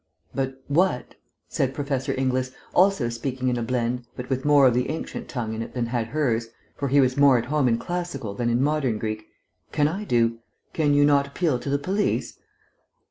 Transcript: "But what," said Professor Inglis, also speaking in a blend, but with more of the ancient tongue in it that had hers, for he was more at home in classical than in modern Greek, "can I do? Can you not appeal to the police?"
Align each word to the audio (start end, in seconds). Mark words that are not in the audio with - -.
"But 0.33 0.63
what," 0.67 1.13
said 1.47 1.75
Professor 1.75 2.11
Inglis, 2.17 2.49
also 2.73 3.07
speaking 3.07 3.49
in 3.49 3.57
a 3.59 3.61
blend, 3.61 4.07
but 4.15 4.31
with 4.31 4.45
more 4.45 4.65
of 4.65 4.73
the 4.73 4.89
ancient 4.89 5.29
tongue 5.29 5.53
in 5.53 5.61
it 5.61 5.75
that 5.75 5.89
had 5.89 6.07
hers, 6.07 6.47
for 6.75 6.87
he 6.87 6.99
was 6.99 7.17
more 7.17 7.37
at 7.37 7.45
home 7.45 7.67
in 7.67 7.77
classical 7.77 8.33
than 8.33 8.49
in 8.49 8.63
modern 8.63 8.97
Greek, 8.97 9.27
"can 9.71 9.87
I 9.87 10.05
do? 10.05 10.39
Can 10.73 10.95
you 10.95 11.05
not 11.05 11.27
appeal 11.27 11.59
to 11.59 11.69
the 11.69 11.77
police?" 11.77 12.39